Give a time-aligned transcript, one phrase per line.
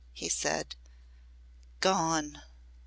[0.13, 0.75] he said.
[1.79, 2.41] "_Gone!